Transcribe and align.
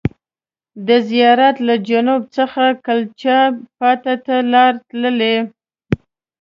د 0.87 0.89
زیارت 1.09 1.55
له 1.67 1.75
جنوب 1.89 2.21
څخه 2.37 2.63
کلچا 2.85 3.39
بات 3.79 4.03
ته 4.25 4.35
لار 4.53 4.73
تللې. 4.89 5.37